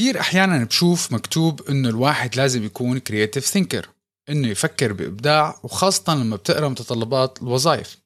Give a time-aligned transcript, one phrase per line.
[0.00, 3.88] كتير أحيانا بشوف مكتوب إنه الواحد لازم يكون creative thinker
[4.28, 7.98] إنه يفكر بإبداع وخاصة لما بتقرأ متطلبات الوظائف.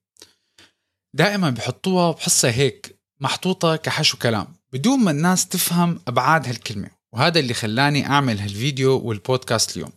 [1.16, 7.54] دائما بحطوها بحصة هيك محطوطة كحشو كلام بدون ما الناس تفهم أبعاد هالكلمة وهذا اللي
[7.54, 9.92] خلاني أعمل هالفيديو والبودكاست اليوم.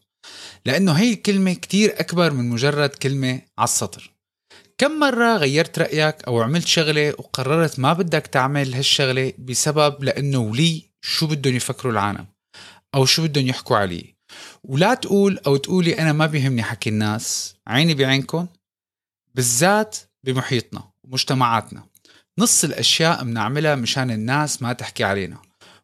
[0.66, 4.12] لأنه هي الكلمة كتير أكبر من مجرد كلمة على السطر.
[4.78, 10.87] كم مرة غيرت رأيك أو عملت شغلة وقررت ما بدك تعمل هالشغلة بسبب لأنه ولي
[11.02, 12.28] شو بدهم يفكروا العالم
[12.96, 14.18] أو شو بدهم يحكوا عليه.
[14.64, 18.48] ولا تقول أو تقولي أنا ما بيهمني حكي الناس عيني بعينكم
[19.36, 21.88] بالذات بمحيطنا ومجتمعاتنا.
[22.40, 25.42] نص الأشياء بنعملها مشان الناس ما تحكي علينا.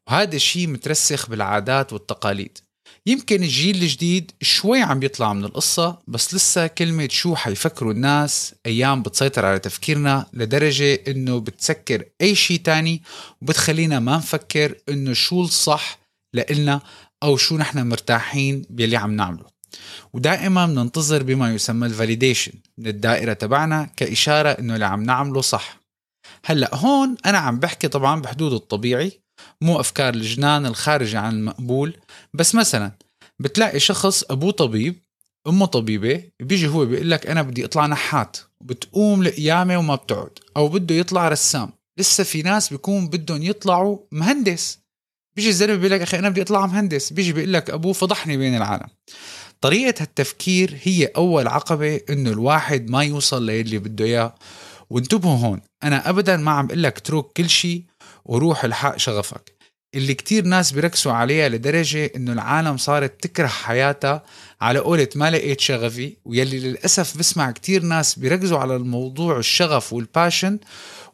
[0.07, 2.57] وهذا الشيء مترسخ بالعادات والتقاليد.
[3.05, 9.01] يمكن الجيل الجديد شوي عم يطلع من القصة بس لسه كلمة شو حيفكروا الناس أيام
[9.01, 13.01] بتسيطر على تفكيرنا لدرجة إنه بتسكر أي شيء تاني
[13.41, 15.99] وبتخلينا ما نفكر إنه شو الصح
[16.33, 16.81] لإلنا
[17.23, 19.45] أو شو نحن مرتاحين باللي عم نعمله.
[20.13, 25.79] ودائما بننتظر بما يسمى الفاليديشن من الدائرة تبعنا كإشارة إنه اللي عم نعمله صح.
[26.45, 29.22] هلأ هون أنا عم بحكي طبعا بحدود الطبيعي
[29.61, 31.97] مو أفكار الجنان الخارجة عن المقبول
[32.33, 32.91] بس مثلا
[33.39, 35.03] بتلاقي شخص أبوه طبيب
[35.47, 40.67] أمه طبيبة بيجي هو بيقول لك أنا بدي أطلع نحات بتقوم القيامة وما بتقعد أو
[40.67, 41.69] بده يطلع رسام.
[41.99, 44.79] لسه في ناس بيكون بدهم يطلعوا مهندس.
[45.35, 48.55] بيجي الزلمة بيقول لك أخي أنا بدي أطلع مهندس بيجي بيقول لك أبوه فضحني بين
[48.55, 48.87] العالم.
[49.61, 54.35] طريقة هالتفكير هي أول عقبة إنه الواحد ما يوصل للي بده إياه.
[54.89, 57.83] وانتبهوا هون أنا ابدا ما عم أقول لك اترك كل شيء
[58.25, 59.53] وروح الحق شغفك.
[59.95, 64.23] اللي كتير ناس بيركزوا عليها لدرجة إنه العالم صارت تكره حياتها
[64.61, 70.59] على قولة ما لقيت شغفي ويلي للأسف بسمع كتير ناس بيركزوا على الموضوع الشغف والباشن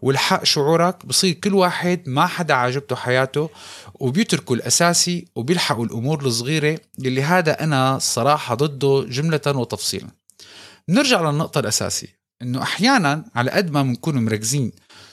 [0.02, 1.06] والحق شعورك.
[1.06, 3.50] بصير كل واحد ما حدا عجبته حياته
[3.94, 6.80] وبيتركوا الأساسي وبيلحقوا الأمور الصغيرة.
[7.00, 10.08] اللي هذا أنا الصراحة ضده جملة وتفصيلا.
[10.90, 14.72] نرجع للنقطة الأساسية إنه أحيانا على قد ما بنكون مركزين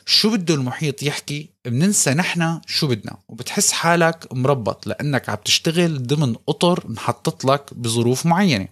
[0.08, 3.16] شو بده المحيط يحكي؟ بننسى نحن شو بدنا.
[3.28, 8.68] وبتحس حالك مربط لأنك عم تشتغل ضمن أطر انحطت لك بظروف معينة.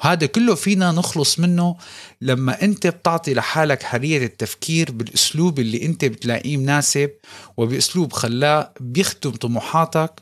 [0.00, 1.76] وهذا كله فينا نخلص منه
[2.20, 7.10] لما أنت بتعطي لحالك حرية التفكير بالأسلوب اللي أنت بتلاقيه مناسب
[7.56, 10.12] وبأسلوب خلاق بيخدم طموحاتك.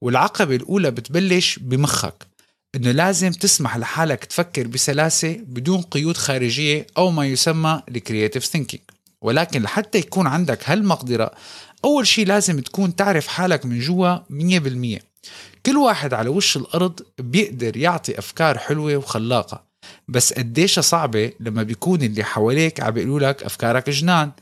[0.00, 2.26] والعقبة الأولى بتبلش بمخك.
[2.74, 8.82] إنه لازم تسمح لحالك تفكر بسلاسة بدون قيود خارجية أو ما يسمى ال creative thinking
[9.22, 11.30] ولكن لحتى يكون عندك هالمقدرة
[11.84, 14.16] أول شيء لازم تكون تعرف حالك من جوا
[14.98, 15.02] 100%
[15.66, 19.64] كل واحد على وش الأرض بيقدر يعطي أفكار حلوة وخلاقة.
[20.08, 24.32] بس قديش صعبة لما بيكون اللي حواليك عم بيقولوا لك أفكارك جنان.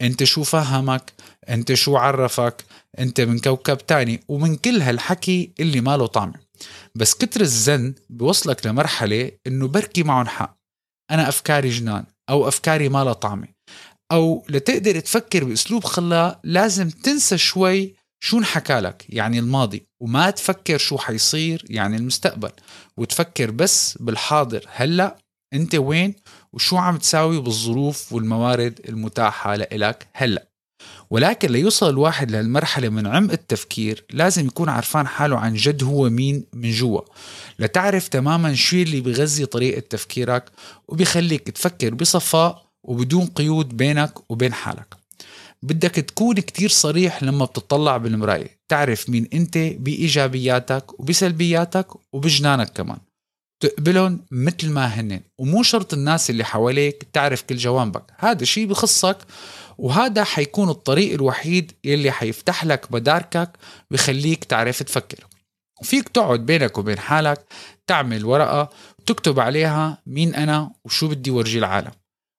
[0.00, 1.12] أنت شو فهمك؟
[1.48, 2.64] أنت شو عرفك؟
[2.98, 6.34] أنت من كوكب تاني؟ ومن كل هالحكي اللي ماله طعمه
[6.94, 10.56] بس كتر الزن بوصلك لمرحلة إنه بركي معهم حق.
[11.10, 13.55] أنا أفكاري جنان أو أفكاري ما لها طعمه
[14.12, 20.78] أو لتقدر تفكر بأسلوب خلاق لازم تنسى شوي شو انحكى لك يعني الماضي وما تفكر
[20.78, 22.50] شو حيصير يعني المستقبل.
[22.96, 25.18] وتفكر بس بالحاضر هلأ
[25.52, 26.14] أنت وين؟
[26.52, 30.46] وشو عم تساوي بالظروف والموارد المتاحة لإلك هلأ.
[31.10, 36.44] ولكن ليوصل الواحد لهالمرحلة من عمق التفكير لازم يكون عرفان حاله عن جد هو مين
[36.52, 37.00] من جوا.
[37.58, 40.50] لتعرف تماما شو اللي بغذي طريقة تفكيرك
[40.88, 44.94] وبيخليك تفكر بصفاء وبدون قيود بينك وبين حالك.
[45.62, 48.60] بدك تكون كتير صريح لما بتطلع بالمراية.
[48.68, 52.98] تعرف مين انت بإيجابياتك وبسلبياتك وبجنانك كمان.
[53.60, 55.20] تقبلهم مثل ما هن.
[55.38, 58.02] ومو شرط الناس اللي حواليك تعرف كل جوانبك.
[58.18, 59.18] هذا شيء بخصك
[59.78, 63.50] وهذا حيكون الطريق الوحيد يلي حيفتح لك مداركك
[63.90, 65.26] بخليك تعرف تفكر.
[65.80, 67.44] وفيك تقعد بينك وبين حالك
[67.86, 71.92] تعمل ورقة وتكتب عليها مين أنا وشو بدي ورجي العالم.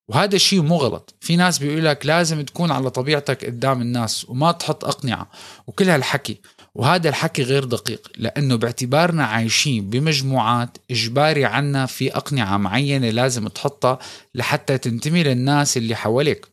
[0.09, 4.51] وهذا الشيء مو غلط في ناس بيقول لك لازم تكون على طبيعتك قدام الناس وما
[4.51, 5.29] تحط أقنعة.
[5.67, 6.41] وكل هالحكي
[6.75, 13.99] وهذا الحكي غير دقيق لأنه باعتبارنا عايشين بمجموعات إجباري عنا في أقنعة معينة لازم تحطها
[14.35, 16.47] لحتى تنتمي للناس اللي حواليك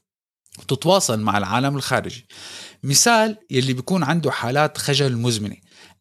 [0.59, 2.27] وتتواصل مع العالم الخارجي.
[2.83, 5.56] مثال يلي بيكون عنده حالات خجل مزمنة.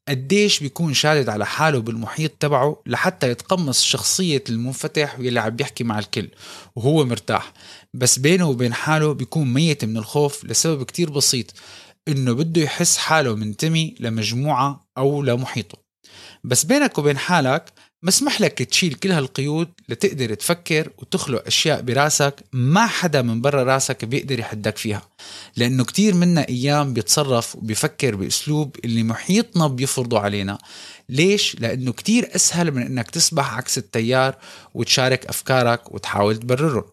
[0.09, 5.99] قديش بيكون شادد على حاله بالمحيط تبعه لحتى يتقمص شخصية المنفتح واللي عم بيحكي مع
[5.99, 6.29] الكل
[6.75, 7.53] وهو مرتاح.
[7.93, 11.53] بس بينه وبين حاله بيكون ميت من الخوف لسبب كتير بسيط
[12.07, 15.77] إنه بده يحس حاله منتمي لمجموعة أو لمحيطه.
[16.43, 17.73] بس بينك وبين حالك
[18.05, 24.05] مسمح لك تشيل كل هالقيود لتقدر تفكر وتخلق أشياء براسك ما حدا من برا راسك
[24.05, 25.01] بيقدر يحدك فيها.
[25.57, 30.57] لأنه كتير منا أيام بيتصرف وبيفكر بأسلوب اللي محيطنا بيفرضوا علينا.
[31.09, 34.35] ليش؟ لأنه كتير أسهل من إنك تسبح عكس التيار
[34.73, 36.83] وتشارك أفكارك وتحاول تبررهم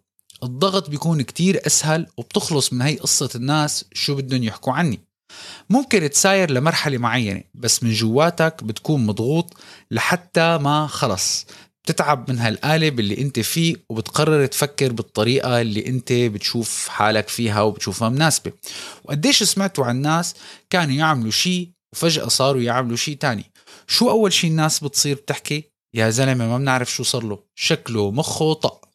[0.43, 5.10] الضغط بيكون كتير أسهل وبتخلص من هي قصة الناس شو بدهم يحكوا عني.
[5.71, 9.57] ممكن تساير لمرحلة معينة بس من جواتك بتكون مضغوط
[9.91, 11.47] لحتى ما خلص.
[11.85, 18.09] بتتعب من هالقالب اللي أنت فيه وبتقرر تفكر بالطريقة اللي أنت بتشوف حالك فيها وبتشوفها
[18.09, 18.53] مناسبة.
[19.05, 20.35] وقديش سمعتوا عن ناس
[20.71, 23.45] كانوا يعملوا شيء وفجأة صاروا يعملوا شيء تاني؟
[23.87, 27.39] شو أول شيء الناس بتصير بتحكي؟ يا زلمة ما بنعرف شو صار له.
[27.55, 28.89] شكله مخه طق.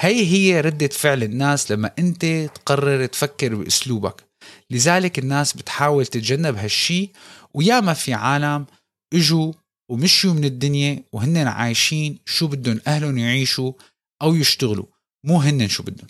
[0.00, 2.24] هي هي ردة فعل الناس لما أنت
[2.54, 4.27] تقرر تفكر بأسلوبك.
[4.70, 7.12] لذلك الناس بتحاول تتجنب هالشي
[7.54, 8.66] وياما في عالم
[9.14, 9.52] إجوا
[9.90, 13.72] ومشوا من الدنيا وهن عايشين شو بدهم أهلهم يعيشوا
[14.22, 14.86] أو يشتغلوا
[15.24, 16.08] مو هن شو بدهم.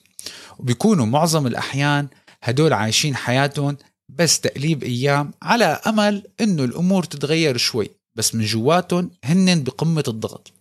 [0.58, 2.08] وبيكونوا معظم الأحيان
[2.43, 3.76] هدول عايشين حياتهم
[4.08, 10.52] بس تقليب أيام على أمل إنه الأمور تتغير شوي بس من جواتهم هن بقمة الضغط.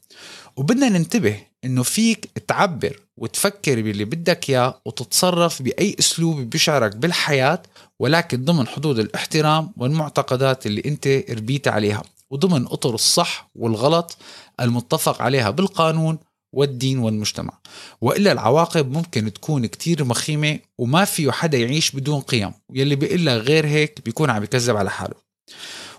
[0.56, 7.64] وبدنا ننتبه إنه فيك تعبر وتفكر باللي بدك إياه وتتصرف بأي أسلوب بيشعرك بالحياة
[8.00, 14.18] ولكن ضمن حدود الاحترام والمعتقدات اللي أنت ربيت عليها وضمن أطر الصح والغلط
[14.60, 16.18] المتفق عليها بالقانون
[16.54, 17.54] والدين والمجتمع.
[18.02, 23.68] وإلا العواقب ممكن تكون كتير مخيمة وما فيه حدا يعيش بدون قيم يلي بيقول غير
[23.68, 25.16] هيك بيكون عم يكذب على حاله.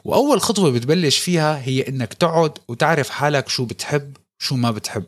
[0.05, 5.05] وأول خطوة بتبلش فيها هي إنك تقعد وتعرف حالك شو بتحب شو ما بتحب.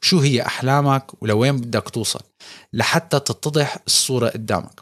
[0.00, 2.20] شو هي أحلامك ولوين بدك توصل
[2.72, 4.80] لحتى تتضح الصورة قدامك.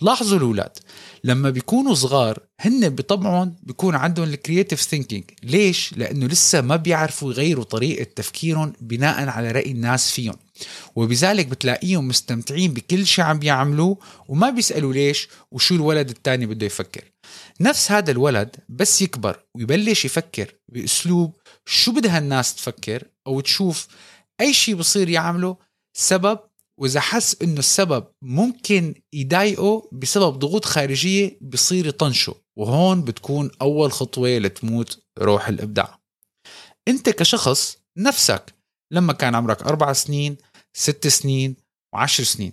[0.00, 0.78] لاحظوا الأولاد
[1.24, 7.32] لما بيكونوا صغار هن بطبعهم بيكون عندهم ال creative thinking ليش؟ لأنه لسه ما بيعرفوا
[7.32, 10.36] يغيروا طريقة تفكيرهم بناء على رأي الناس فيهم.
[10.96, 13.98] وبذلك بتلاقيهم مستمتعين بكل شيء عم بيعملوه
[14.28, 17.04] وما بيسألوا ليش وشو الولد التاني بده يفكر.
[17.60, 21.36] نفس هذا الولد بس يكبر ويبلش يفكر بأسلوب
[21.66, 23.88] شو بدها الناس تفكر أو تشوف
[24.40, 25.56] أي شيء بصير يعمله
[25.96, 26.38] سبب
[26.78, 34.38] وإذا حس إنه السبب ممكن يضايقه بسبب ضغوط خارجية بصير يطنشه وهون بتكون أول خطوة
[34.38, 35.98] لتموت روح الإبداع.
[36.88, 38.54] أنت كشخص نفسك
[38.90, 40.36] لما كان عمرك أربع سنين
[40.72, 41.56] ست سنين
[41.92, 42.52] وعشر سنين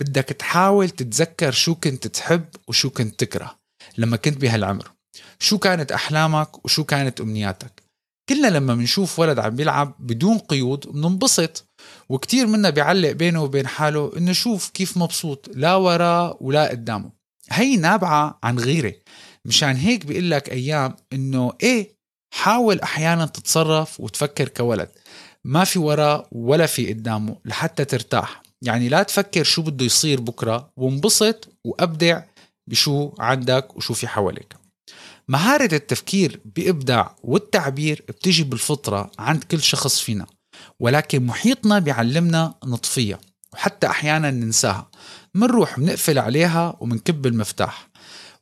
[0.00, 3.58] بدك تحاول تتذكر شو كنت تحب وشو كنت تكره
[3.98, 4.92] لما كنت بهالعمر.
[5.38, 7.81] شو كانت أحلامك وشو كانت أمنياتك؟
[8.28, 11.68] كلنا لما بنشوف ولد عم بيلعب بدون قيود بننبسط
[12.08, 17.10] وكتير منا بيعلق بينه وبين حاله إنه شوف كيف مبسوط لا وراه ولا قدامه.
[17.50, 18.94] هي نابعة عن غيرة.
[19.44, 21.94] مشان هيك بيقول لك أيام إنه إيه
[22.34, 24.88] حاول أحيانا تتصرف وتفكر كولد.
[25.44, 28.42] ما في وراه ولا في قدامه لحتى ترتاح.
[28.62, 32.22] يعني لا تفكر شو بده يصير بكرة وانبسط وأبدع
[32.66, 34.61] بشو عندك وشو في حواليك.
[35.28, 40.26] مهارة التفكير بإبداع والتعبير بتجي بالفطرة عند كل شخص فينا
[40.80, 43.18] ولكن محيطنا بيعلمنا نطفيها
[43.52, 44.90] وحتى أحيانا ننساها.
[45.34, 47.88] منروح بنقفل عليها ومنكب المفتاح.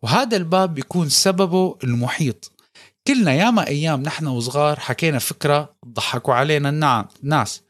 [0.03, 2.53] وهذا الباب بيكون سببه المحيط.
[3.07, 7.63] كلنا ياما أيام نحن وصغار حكينا فكرة ضحكوا علينا الناس.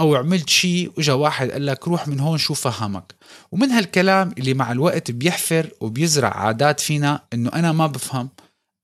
[0.00, 3.14] أو عملت شيء وجا واحد قال لك روح من هون شو فهمك؟
[3.52, 8.28] ومن هالكلام اللي مع الوقت بيحفر وبيزرع عادات فينا إنه أنا ما بفهم.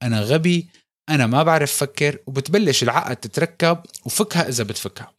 [0.05, 0.69] أنا غبي
[1.09, 5.13] أنا ما بعرف فكر وبتبلش العقد تتركب وفكها إذا بتفكها.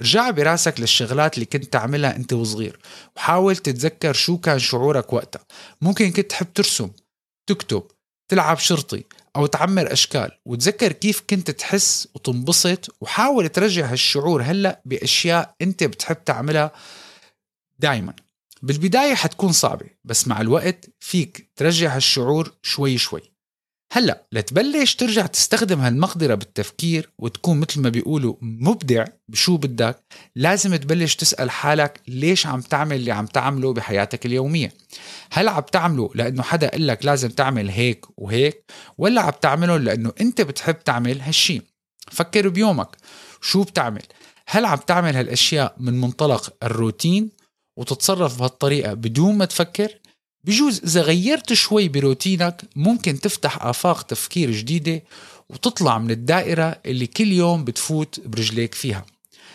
[0.00, 2.78] رجع براسك للشغلات اللي كنت تعملها أنت وصغير
[3.16, 5.44] وحاول تتذكر شو كان شعورك وقتها.
[5.80, 6.90] ممكن كنت تحب ترسم
[7.46, 7.82] تكتب
[8.28, 9.04] تلعب شرطي
[9.36, 16.24] أو تعمر أشكال وتذكر كيف كنت تحس وتنبسط وحاول ترجع هالشعور هلأ بأشياء أنت بتحب
[16.24, 16.72] تعملها
[17.78, 18.14] دائما
[18.62, 23.35] بالبداية حتكون صعبة بس مع الوقت فيك ترجع هالشعور شوي شوي.
[23.96, 31.14] هلا لتبلش ترجع تستخدم هالمقدرة بالتفكير وتكون مثل ما بيقولوا مبدع بشو بدك لازم تبلش
[31.14, 34.72] تسأل حالك ليش عم تعمل اللي عم تعمله بحياتك اليومية.
[35.32, 38.64] هل عم تعمله لأنه حدا قال لك لازم تعمل هيك وهيك
[38.98, 41.62] ولا عم تعمله لأنه أنت بتحب تعمل هالشي؟
[42.10, 42.96] فكر بيومك
[43.40, 44.02] شو بتعمل؟
[44.48, 47.30] هل عم تعمل هالأشياء من منطلق الروتين
[47.78, 49.88] وتتصرف بهالطريقة بدون ما تفكر؟
[50.46, 55.02] بجوز إذا غيرت شوي بروتينك ممكن تفتح آفاق تفكير جديدة
[55.50, 59.06] وتطلع من الدائرة اللي كل يوم بتفوت برجليك فيها.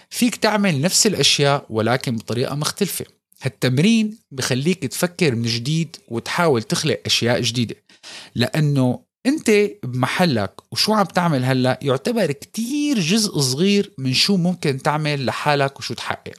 [0.10, 3.06] فيك تعمل نفس الأشياء ولكن بطريقة مختلفة.
[3.42, 7.76] هالتمرين بخليك تفكر من جديد وتحاول تخلق أشياء جديدة.
[8.36, 9.52] لأنه أنت
[9.84, 15.94] بمحلك وشو عم تعمل هلأ يعتبر كتير جزء صغير من شو ممكن تعمل لحالك وشو
[15.94, 16.34] تحقق.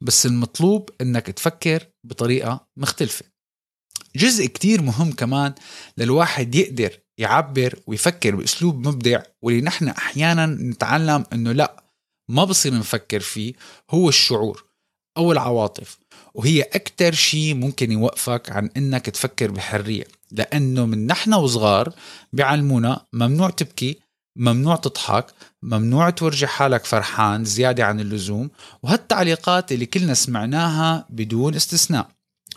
[0.00, 3.24] بس المطلوب إنك تفكر بطريقة مختلفة.
[4.16, 5.54] جزء كتير مهم كمان
[5.98, 11.84] للواحد يقدر يعبر ويفكر بأسلوب مبدع واللي نحن أحيانا نتعلم إنه لا
[12.28, 13.52] ما بصير نفكر فيه
[13.90, 14.64] هو الشعور
[15.16, 15.98] أو العواطف.
[16.34, 20.04] وهي أكتر شيء ممكن يوقفك عن إنك تفكر بحرية.
[20.30, 21.92] لأنه من نحن وصغار
[22.32, 23.98] بيعلمونا ممنوع تبكي
[24.36, 25.26] ممنوع تضحك
[25.62, 28.50] ممنوع تورجي حالك فرحان زيادة عن اللزوم.
[28.82, 32.08] وهالتعليقات اللي كلنا سمعناها بدون استثناء.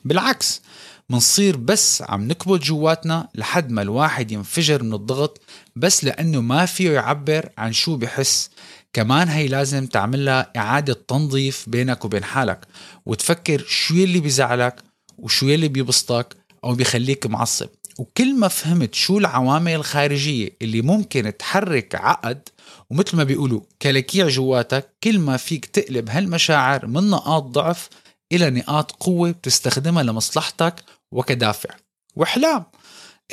[0.05, 0.61] بالعكس
[1.09, 5.41] منصير بس عم نكبت جواتنا لحد ما الواحد ينفجر من الضغط
[5.75, 8.49] بس لأنه ما فيه يعبر عن شو بحس.
[8.93, 12.67] كمان هي لازم تعملها إعادة تنظيف بينك وبين حالك
[13.05, 14.75] وتفكر شو يلي بيزعلك
[15.17, 17.67] وشو يلي بيبسطك أو بيخليك معصب.
[17.97, 22.49] وكل ما فهمت شو العوامل الخارجية اللي ممكن تحرك عقد
[22.89, 27.89] ومثل ما بيقولوا كلاكيع جواتك كل ما فيك تقلب هالمشاعر من نقاط ضعف
[28.31, 30.75] إلى نقاط قوة بتستخدمها لمصلحتك
[31.13, 31.69] وكدافع.
[32.15, 32.65] وأحلام.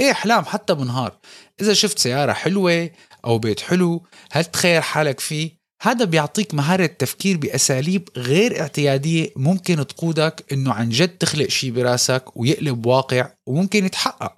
[0.00, 1.18] إيه أحلام حتى بنهار.
[1.60, 2.90] إذا شفت سيارة حلوة
[3.24, 9.86] أو بيت حلو هل تخيل حالك فيه؟ هذا بيعطيك مهارة تفكير بأساليب غير اعتيادية ممكن
[9.86, 14.36] تقودك إنه عن جد تخلق شي براسك ويقلب واقع وممكن يتحقق.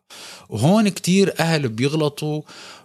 [0.49, 2.42] وهون كتير أهل بيغلطوا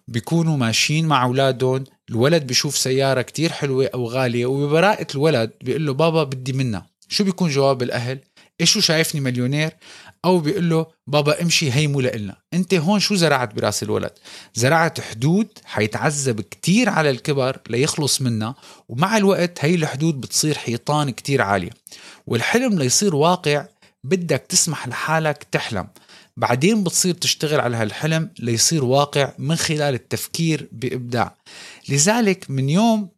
[0.08, 5.94] بيكونوا ماشيين مع أولادهم الولد بيشوف سيارة كتير حلوة أو غالية وببراءة الولد بيقول له
[5.94, 6.90] بابا بدي منها.
[7.10, 8.20] شو بيكون جواب الأهل؟
[8.62, 9.72] إيش شو شايفني مليونير؟
[10.26, 12.36] أو بيقول له بابا امشي هي مو لإلنا.
[12.54, 14.12] أنت هون شو زرعت براس الولد؟
[14.54, 18.56] زرعت حدود حيتعذب كتير على الكبر ليخلص منها
[18.90, 21.72] ومع الوقت هي الحدود بتصير حيطان كتير عالية.
[22.28, 23.66] والحلم ليصير واقع
[24.04, 25.88] بدك تسمح لحالك تحلم.
[26.38, 31.36] بعدين بتصير تشتغل على هالحلم ليصير واقع من خلال التفكير بإبداع.
[31.90, 33.10] لذلك من يوم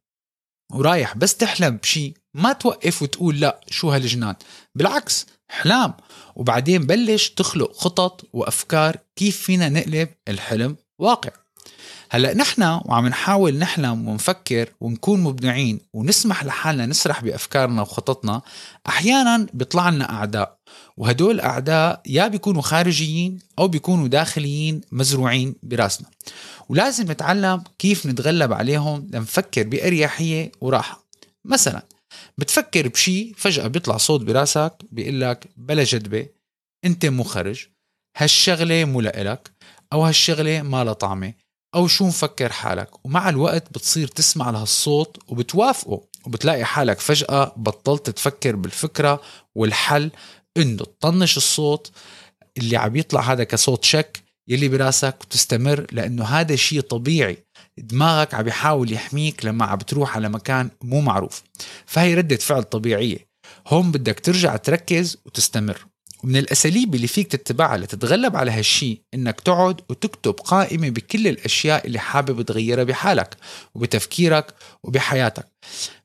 [0.74, 4.36] ورايح بس تحلم بشي ما توقف وتقول لا شو هالجنان.
[4.76, 5.94] بالعكس إحلام.
[6.36, 11.32] وبعدين بلش تخلق خطط وأفكار كيف فينا نقلب الحلم واقع.
[12.12, 18.42] هلأ نحن وعم نحاول نحلم ونفكر ونكون مبدعين ونسمح لحالنا نسرح بأفكارنا وخططنا
[18.88, 20.60] أحيانا بيطلع لنا أعداء.
[20.98, 26.08] وهدول اعداء يا بيكونوا خارجيين أو بيكونوا داخليين مزروعين براسنا.
[26.70, 31.06] ولازم نتعلم كيف نتغلب عليهم لنفكر بأريحية وراحة.
[31.46, 31.84] مثلا
[32.38, 36.28] بتفكر بشي فجأة بيطلع صوت براسك بيقول لك بلا جدبة
[36.86, 37.68] أنت مخرج
[38.18, 39.52] هالشغلة مو لإلك
[39.94, 41.34] أو هالشغلة ما لها طعمة
[41.76, 48.56] أو شو مفكر حالك؟ ومع الوقت بتصير تسمع لهالصوت وبتوافقه وبتلاقي حالك فجأة بطلت تفكر
[48.56, 49.22] بالفكرة
[49.56, 50.12] والحل
[50.58, 51.92] إنه تطنش الصوت
[52.58, 57.38] اللي عم يطلع هذا كصوت شك يلي براسك وتستمر لأنه هذا شيء طبيعي.
[57.82, 61.44] دماغك عم يحاول يحميك لما عم بتروح على مكان مو معروف.
[61.86, 63.30] فهي ردة فعل طبيعية.
[63.68, 65.86] هون بدك ترجع تركز وتستمر.
[66.24, 72.00] ومن الأساليب اللي فيك تتبعها لتتغلب على هالشي إنك تقعد وتكتب قائمة بكل الأشياء اللي
[72.00, 73.38] حابب تغيرها بحالك
[73.76, 75.48] وبتفكيرك وبحياتك.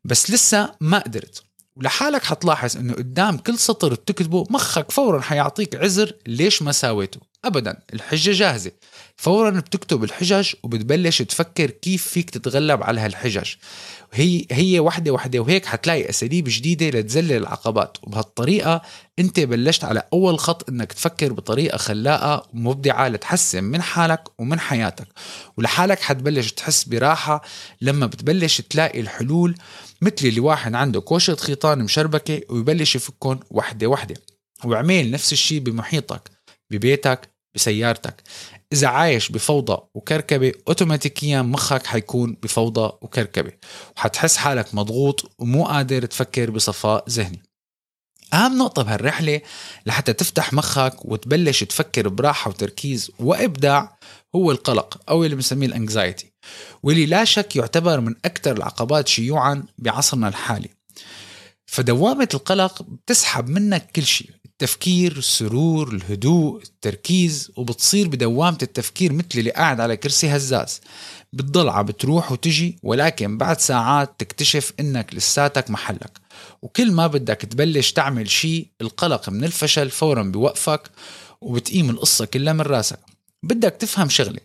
[0.04, 1.42] بس لسه ما قدرت.
[1.76, 7.20] ولحالك حتلاحظ إنه قدام كل سطر بتكتبه مخك فورا حيعطيك عذر ليش ما ساويته.
[7.46, 8.70] ابدا الحجة جاهزة.
[9.16, 13.54] فورا بتكتب الحجج وبتبلش تفكر كيف فيك تتغلب على هالحجج.
[14.12, 17.98] هي هي وحدة وحدة وهيك حتلاقي أساليب جديدة لتذلل العقبات.
[18.02, 18.82] وبهالطريقة
[19.18, 25.06] أنت بلشت على أول خط إنك تفكر بطريقة خلاقة ومبدعه لتحسن من حالك ومن حياتك.
[25.56, 27.42] ولحالك حتبلش تحس براحة
[27.80, 29.54] لما بتبلش تلاقي الحلول
[30.02, 34.14] مثل اللي واحد عنده كوشة خيطان مشربكة ويبلش يفكهم وحدة وحدة.
[34.64, 36.30] وعمل نفس الشيء بمحيطك
[36.70, 38.23] ببيتك بسيارتك.
[38.73, 43.52] إذا عايش بفوضى وكركبة أوتوماتيكيا مخك حيكون بفوضى وكركبة.
[43.96, 47.42] وحتحس حالك مضغوط ومو قادر تفكر بصفاء ذهني.
[48.34, 49.40] أهم نقطة بهالرحلة
[49.87, 53.99] لحتى تفتح مخك وتبلش تفكر براحة وتركيز وإبداع
[54.34, 56.32] هو القلق أو اللي بنسميه الانكزايتي
[56.82, 60.68] واللي لا شك يعتبر من أكثر العقبات شيوعا بعصرنا الحالي.
[61.66, 64.30] فدوامة القلق بتسحب منك كل شيء.
[64.54, 70.80] التفكير السرور الهدوء التركيز وبتصير بدوامة التفكير مثل اللي قاعد على كرسي هزاز.
[71.32, 76.18] بتضل بتروح وتجي ولكن بعد ساعات تكتشف إنك لساتك محلك.
[76.62, 80.90] وكل ما بدك تبلش تعمل شيء القلق من الفشل فورا بوقفك
[81.40, 83.00] وبتقيم القصة كلها من راسك.
[83.42, 84.40] بدك تفهم شغلة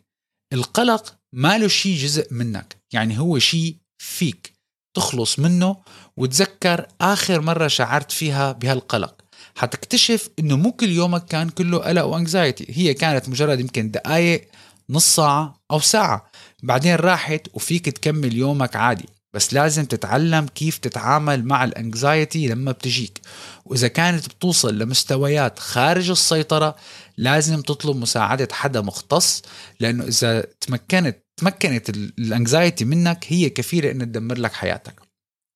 [0.53, 2.75] القلق ما له شي جزء منك.
[2.93, 4.53] يعني هو شي فيك
[4.97, 5.77] تخلص منه
[6.17, 9.18] وتذكر آخر مرة شعرت فيها بهالقلق.
[9.59, 14.47] حتكتشف إنه مو كل يومك كان كله قلق و anxiety هي كانت مجرد يمكن دقايق
[14.89, 16.31] نص ساعة أو ساعة.
[16.63, 19.09] بعدين راحت وفيك تكمل يومك عادي.
[19.33, 23.21] بس لازم تتعلم كيف تتعامل مع ال anxiety لما بتجيك.
[23.65, 26.75] وإذا كانت بتوصل لمستويات خارج السيطرة
[27.17, 29.43] لازم تطلب مساعدة حدا مختص.
[29.79, 35.08] لأنه إذا تمكنت تمكنت ال anxiety منك هي كفيلة إنها تدمر لك حياتك.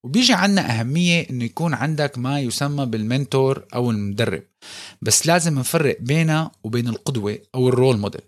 [0.03, 4.43] وبيجي عنا أهمية إنه يكون عندك ما يسمى بال mentor أو المدرب.
[5.01, 8.21] بس لازم نفرق بينه وبين القدوة أو ال role model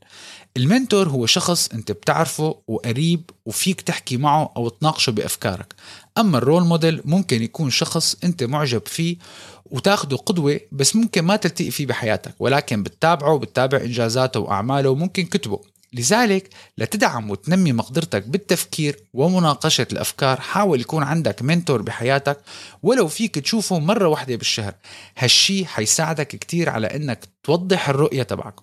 [0.58, 5.74] ال mentor هو شخص أنت بتعرفه وقريب وفيك تحكي معه أو تناقشه بأفكارك.
[6.18, 9.18] أما الرول موديل ممكن يكون شخص أنت معجب فيه
[9.66, 15.75] وتاخده قدوة بس ممكن ما تلتقي فيه بحياتك ولكن بتتابعه وبتتابع إنجازاته وأعماله وممكن كتبه.
[15.96, 20.40] لذلك لتدعم وتنمي مقدرتك بالتفكير ومناقشة الأفكار.
[20.40, 22.38] حاول يكون عندك منتور بحياتك
[22.84, 24.74] ولو فيك تشوفه مرة واحدة بالشهر.
[25.18, 28.56] هالشي حيساعدك كتير على أنك توضح الرؤية تبعك.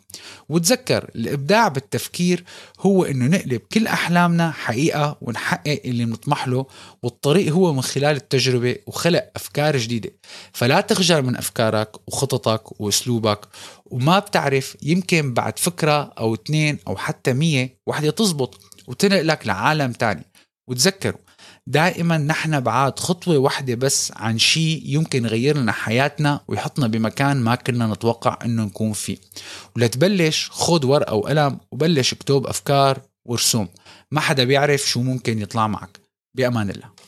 [0.49, 2.45] وتذكر الإبداع بالتفكير
[2.81, 6.67] هو أنه نقلب كل أحلامنا حقيقة ونحقق اللي بنطمح له
[7.03, 10.11] والطريق هو من خلال التجربة وخلق أفكار جديدة.
[10.53, 13.41] فلا تخجل من أفكارك وخططك وأسلوبك
[13.93, 20.25] وما بتعرف يمكن بعد فكرة أو اثنين أو حتى مية وحدة تزبط وتنقلك لعالم تاني.
[20.69, 21.21] وتذكروا
[21.67, 27.55] دائما نحن بعاد خطوة واحدة بس عن شيء يمكن يغير لنا حياتنا ويحطنا بمكان ما
[27.55, 29.17] كنا نتوقع إنه نكون فيه.
[29.77, 33.69] ولتبلش خد ورقة وقلم وبلش اكتب أفكار ورسوم
[34.11, 36.01] ما حدا بيعرف شو ممكن يطلع معك.
[36.35, 37.02] بأمان الله.